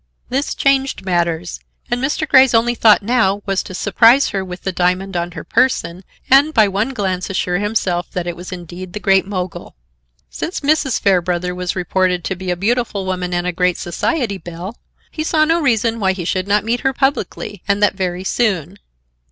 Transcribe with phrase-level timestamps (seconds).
[0.29, 1.59] This changed matters,
[1.91, 2.27] and Mr.
[2.27, 6.55] Grey's only thought now was to surprise her with the diamond on her person and
[6.55, 9.75] by one glance assure himself that it was indeed the Great Mogul.
[10.27, 10.99] Since Mrs.
[10.99, 14.75] Fairbrother was reported to be a beautiful woman and a great society belle,
[15.11, 18.79] he saw no reason why he should not meet her publicly, and that very soon.